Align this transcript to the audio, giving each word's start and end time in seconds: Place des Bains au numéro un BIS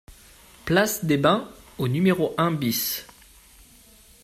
Place 0.65 1.05
des 1.05 1.17
Bains 1.17 1.47
au 1.77 1.87
numéro 1.87 2.33
un 2.39 2.49
BIS 2.51 3.05